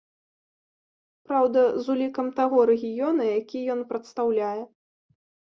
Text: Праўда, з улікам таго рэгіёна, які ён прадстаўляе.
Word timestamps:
Праўда, 1.27 1.59
з 1.83 1.93
улікам 1.95 2.27
таго 2.39 2.63
рэгіёна, 2.71 3.23
які 3.39 3.59
ён 3.75 3.79
прадстаўляе. 3.93 4.61